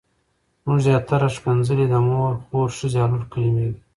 زموږ 0.61 0.79
زياتره 0.87 1.27
ښکنځلې 1.35 1.85
د 1.89 1.95
مور، 2.07 2.33
خور، 2.45 2.69
ښځې 2.77 2.97
او 3.03 3.09
لور 3.11 3.23
کلمې 3.31 3.65
دي. 3.71 3.79